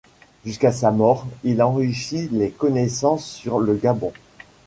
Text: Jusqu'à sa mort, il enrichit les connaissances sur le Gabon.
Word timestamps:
Jusqu'à 0.47 0.71
sa 0.71 0.89
mort, 0.89 1.27
il 1.43 1.61
enrichit 1.61 2.27
les 2.31 2.49
connaissances 2.49 3.23
sur 3.29 3.59
le 3.59 3.75
Gabon. 3.75 4.11